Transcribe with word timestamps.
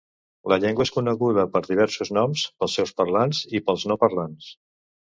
La 0.53 0.57
llengua 0.63 0.87
és 0.87 0.91
coneguda 0.95 1.45
per 1.57 1.61
diversos 1.67 2.13
noms 2.19 2.47
pels 2.61 2.81
seus 2.81 2.99
parlants 3.03 3.47
i 3.61 3.65
pels 3.69 3.89
no 3.93 4.03
parlants. 4.07 4.55